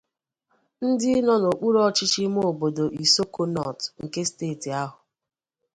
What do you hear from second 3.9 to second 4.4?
nke